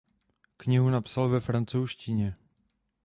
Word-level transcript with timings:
Knihu 0.57 0.89
napsal 0.89 1.29
ve 1.31 1.39
francouzštině. 1.39 2.35